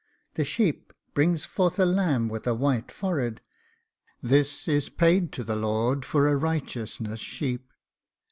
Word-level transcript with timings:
The 0.33 0.43
sheep 0.43 0.93
brings 1.13 1.45
forth 1.45 1.77
a 1.77 1.85
lamb 1.85 2.27
with 2.27 2.47
a 2.47 2.55
white 2.55 2.91
forehead, 2.91 3.39
This 4.19 4.67
is 4.67 4.89
paid 4.89 5.31
to 5.33 5.43
the 5.43 5.55
lord 5.55 6.05
for 6.05 6.27
a 6.27 6.35
RIGHTEOUSNESS 6.35 7.19
SHEEP. 7.19 7.71